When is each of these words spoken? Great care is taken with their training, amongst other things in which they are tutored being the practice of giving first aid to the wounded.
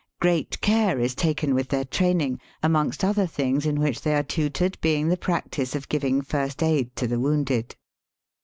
Great 0.19 0.59
care 0.61 0.97
is 0.97 1.13
taken 1.13 1.53
with 1.53 1.67
their 1.69 1.85
training, 1.85 2.39
amongst 2.63 3.03
other 3.05 3.27
things 3.27 3.67
in 3.67 3.79
which 3.79 4.01
they 4.01 4.15
are 4.15 4.23
tutored 4.23 4.75
being 4.81 5.09
the 5.09 5.15
practice 5.15 5.75
of 5.75 5.87
giving 5.89 6.23
first 6.23 6.63
aid 6.63 6.95
to 6.95 7.05
the 7.05 7.19
wounded. 7.19 7.75